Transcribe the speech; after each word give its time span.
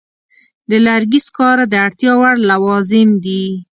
د 0.69 0.71
لرګي 0.87 1.19
سکاره 1.27 1.65
د 1.69 1.73
اړتیا 1.85 2.13
وړ 2.19 2.35
لوازم 2.49 3.09
دي. 3.25 3.43